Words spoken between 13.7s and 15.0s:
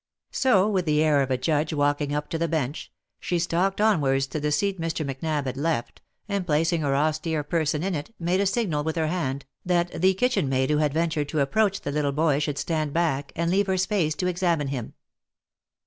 space to examine him.